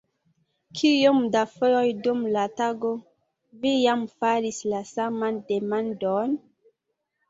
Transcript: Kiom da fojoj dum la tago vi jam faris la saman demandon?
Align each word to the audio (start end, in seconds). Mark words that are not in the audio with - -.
Kiom 0.79 1.19
da 1.35 1.43
fojoj 1.51 1.83
dum 2.07 2.25
la 2.39 2.47
tago 2.63 2.95
vi 3.63 3.77
jam 3.85 4.09
faris 4.19 4.67
la 4.75 4.85
saman 4.97 5.43
demandon? 5.55 6.41